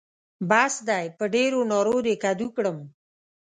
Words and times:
بس 0.49 0.73
دی؛ 0.87 1.05
په 1.17 1.25
ډېرو 1.35 1.59
نارو 1.71 1.97
دې 2.05 2.15
کدو 2.23 2.47
کړم. 2.55 2.77